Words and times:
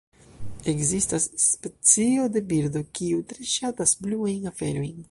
Ekzistas 0.71 1.27
specio 1.43 2.25
de 2.37 2.45
birdo 2.55 2.85
kiu 3.01 3.23
tre 3.31 3.53
ŝatas 3.55 3.97
bluajn 4.09 4.55
aferojn. 4.55 4.95